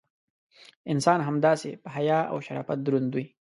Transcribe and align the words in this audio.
انسان 0.93 1.19
همداسې: 1.27 1.71
په 1.83 1.89
حیا 1.95 2.19
او 2.31 2.37
شرافت 2.45 2.77
دروند 2.85 3.11
وي. 3.15 3.25